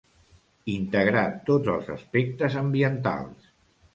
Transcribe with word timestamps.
Integrar 0.75 1.25
tots 1.51 1.69
els 1.75 1.91
aspectes 1.97 2.57
ambientals. 2.65 3.53